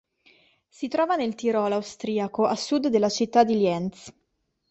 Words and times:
Si 0.67 0.87
trova 0.87 1.15
nel 1.15 1.35
Tirolo 1.35 1.75
austriaco 1.75 2.47
a 2.47 2.55
sud 2.55 2.87
della 2.87 3.09
città 3.09 3.43
di 3.43 3.53
Lienz. 3.55 4.11